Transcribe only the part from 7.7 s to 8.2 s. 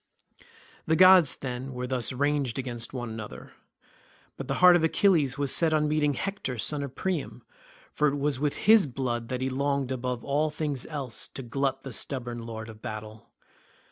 for it